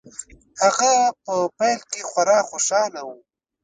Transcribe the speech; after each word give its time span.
هغه 0.61 0.91
په 1.23 1.33
پیل 1.57 1.79
کې 1.91 2.01
خورا 2.09 2.39
خوشحاله 2.49 3.01
و 3.05 3.09